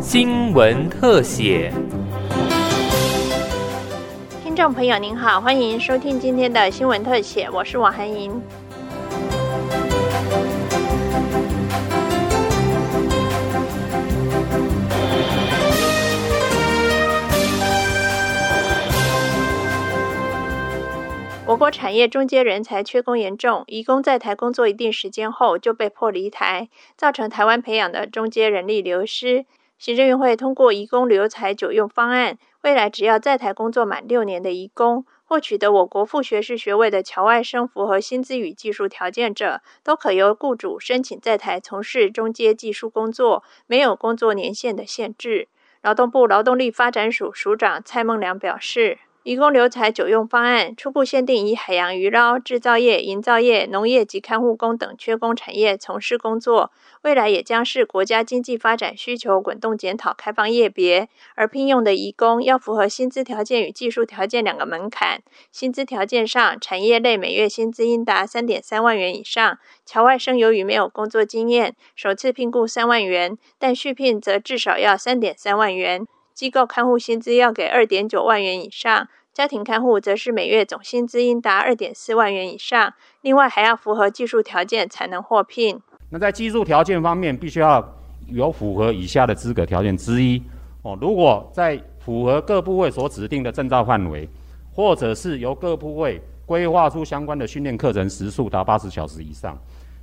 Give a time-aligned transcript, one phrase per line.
[0.00, 1.72] 新闻特写。
[4.42, 8.30] 听众朋友您好，欢迎收听今天的新闻特写，我是王涵莹。
[21.72, 29.46] 产业中阶人才缺工严重，移工在台工作一定时间后就被迫离台，造成台湾培养的中阶人力流失。
[29.78, 45.48] 行政院会通过移工留才久用方案，未来只要在台工作满六年的移工，或取得我国副学士学位的侨外生，符合薪资与技术条件者，都可由雇主申请在台从事中阶技术工作，没有工作年限的限制。
[45.80, 48.98] 劳动部劳动力发展署署长蔡孟良表示。
[49.24, 56.72] 移工留才久用方案初步限定以海洋渔捞、制造业、营造业、农业及看护工等缺工产业从事工作，
[57.02, 65.22] 未来也将是国家经济发展需求滚动检讨开放业别，而聘用的移工要符合薪资条件与技术条件两个门槛。
[65.52, 69.54] 薪资条件上，产业类每月薪资应达三点三万元以上；
[69.86, 76.04] 侨外生由于没有工作经验，首次聘雇三万元，但续聘则至少要三点三万元。
[76.34, 82.92] 机构看护薪资要给二点九万元以上，家庭看护则是每月总薪资应达二点四万元以上。
[83.22, 85.80] 另外还要符合技术条件才能获聘。
[86.10, 87.82] 那在技术条件方面，必须要
[88.28, 90.42] 有符合以下的资格条件之一
[90.82, 90.98] 哦。
[91.00, 94.28] 如果在符合各部位所指定的证照范围，
[94.70, 99.56] 或者是由各部位规划出相关的训练课程时数达八十小时以上。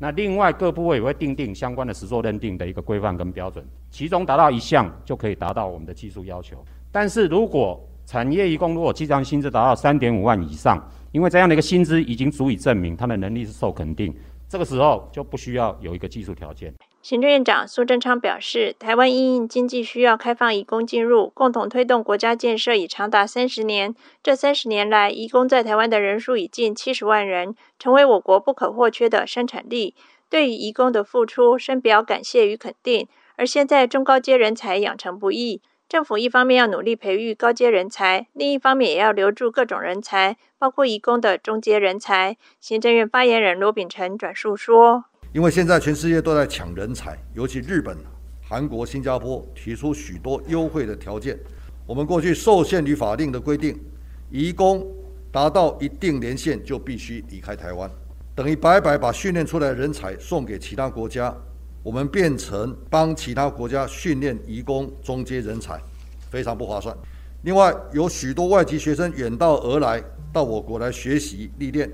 [0.00, 6.56] 那另外各部位也会定定相关的实作认定的一个规范跟标准，其中达到一项就可以达到我们的技术要求。
[6.90, 14.14] 但是如果产业一共如果计算薪资达到三点五万以上，因为这样的一个薪资已经足以证明他的能力是受肯定，
[14.48, 16.72] 这个时候就不需要有一个技术条件。
[17.00, 23.92] 行政院长苏贞昌表示，台湾因应经济需要开放移工进入，共同推动国家建设已长达三十年。
[24.22, 29.96] 这三十年来，移工在台湾的人数已近七十万人，成为我国不可或缺的生产力。
[30.30, 33.08] 对于移工的付出，深表感谢与肯定。
[33.34, 35.60] 而现在中高阶人才养成不易，
[35.92, 42.38] 政府一方面要努力培育高阶人才，另一方面也要留住各种人才，包括移工的中阶人才。
[42.58, 45.04] 行政院发言人罗秉成转述说。
[45.34, 47.94] 因为现在全世界都在抢人才，尤其日本、
[48.40, 51.38] 韩国、新加坡提出许多优惠的条件。
[51.86, 53.78] 我们过去受限于法令的规定，
[54.30, 54.90] 移工
[55.30, 57.90] 达到一定年限就必须离开台湾，
[58.34, 61.36] 等于白白把训练出来的人才送给其他国家，
[61.82, 65.80] 我们变成帮其他国家训练移工中阶人才，
[66.30, 66.96] 非常不划算。
[67.42, 71.90] 另外，有许多外籍学生远道而来到我国来学习历练，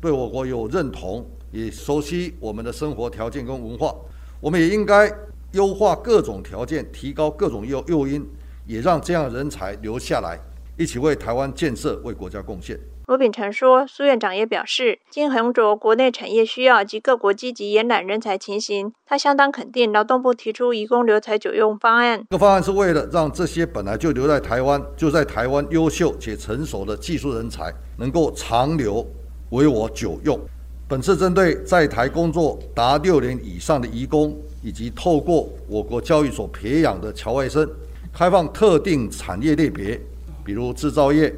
[0.00, 1.26] 对我国有认同。
[1.52, 3.92] 也熟悉我们的生活条件跟文化，
[4.40, 5.12] 我们也应该
[5.50, 8.24] 优化各种条件，提高各种诱诱因，
[8.68, 10.38] 也让这样人才留下来，
[10.76, 12.78] 一起为台湾建设、为国家贡献。
[13.10, 22.20] 罗秉成说，苏院长也表示，经衡着国内产业需要及各国积极延揽人才情形，他相当肯定劳动部提出移工留才久用方案。
[22.30, 29.04] 这个方案是为了让这些本来就留在台湾、就在台湾优秀且成熟的技术人才能够长留，
[29.50, 30.38] 为我久用。
[30.86, 37.68] 本次针对在台工作达六年以上的移工，以及透过我国教育所培养的侨外生，
[38.12, 40.00] 开放特定产业类别，
[40.44, 41.34] 比如制造业、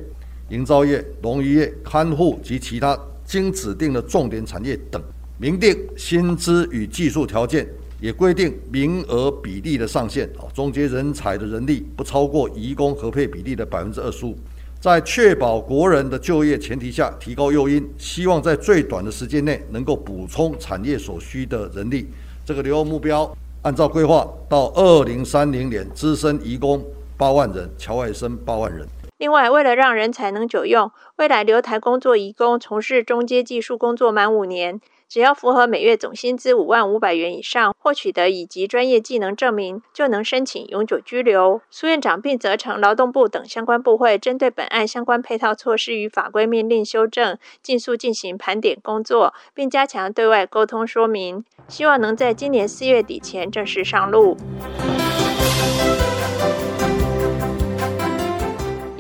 [0.53, 5.03] 营造业、农渔业、看护及其他经指定的重点产业等，
[5.39, 7.67] 明定薪资与技术条件，
[8.03, 14.37] 也规定名额比例的上限，啊，中阶人才的人力不超过移工合配比例的百分之二十五。
[14.79, 22.09] 在确保国人的就业前提下，提高诱因，希望在最短的时间内能够补充产业所需的人力。
[22.45, 26.85] 这个留用目标，按照规划到二零三零年，资深移工
[27.17, 28.87] 八万人，侨外生八万人。
[29.23, 34.81] 另外，为了让人才能久用，未来留台工作移工从事中阶技术工作满五年。
[35.09, 41.61] 只要符合每月总薪资五万五百元以上，获取得乙级专业技能证明，就能申请永久居留。
[41.71, 54.37] 苏院长并责成劳动部等相关部会，针对本案相关配套措施与法规命令修正，尽速进行盘点工作，并加强对外沟通说明，希望能在今年四月底前正式上路。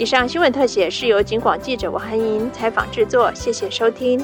[0.02, 4.20] 以上新闻特写是由警广记者王涵莹采访制作，谢谢收听。